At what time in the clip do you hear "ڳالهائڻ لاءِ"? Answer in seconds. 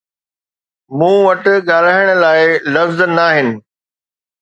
1.69-2.41